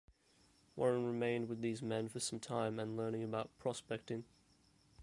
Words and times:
Warren 0.75 1.05
remained 1.05 1.47
with 1.47 1.61
these 1.61 1.83
men 1.83 2.09
for 2.09 2.19
some 2.19 2.39
time 2.39 2.79
and 2.79 2.97
learning 2.97 3.21
about 3.23 3.55
prospecting. 3.59 4.23